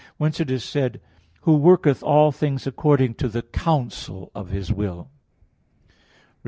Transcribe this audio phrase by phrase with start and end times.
[0.17, 0.99] Whence it is said:
[1.41, 5.11] "Who worketh all things according to the counsel of His will"
[5.87, 5.95] (Eph.